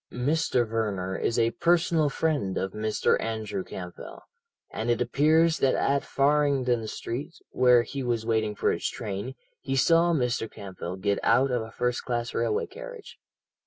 "Mr. 0.11 0.67
Verner 0.67 1.15
is 1.15 1.37
a 1.37 1.51
personal 1.51 2.09
friend 2.09 2.57
of 2.57 2.71
Mr. 2.73 3.21
Andrew 3.21 3.63
Campbell, 3.63 4.23
and 4.71 4.89
it 4.89 4.99
appears 4.99 5.59
that 5.59 5.75
at 5.75 6.03
Farringdon 6.03 6.87
Street, 6.87 7.35
where 7.51 7.83
he 7.83 8.01
was 8.01 8.25
waiting 8.25 8.55
for 8.55 8.71
his 8.71 8.89
train, 8.89 9.35
he 9.59 9.75
saw 9.75 10.11
Mr. 10.11 10.49
Campbell 10.51 10.95
get 10.95 11.19
out 11.21 11.51
of 11.51 11.61
a 11.61 11.69
first 11.71 12.03
class 12.03 12.33
railway 12.33 12.65
carriage. 12.65 13.19